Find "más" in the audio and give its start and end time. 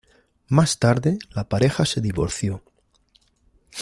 0.47-0.79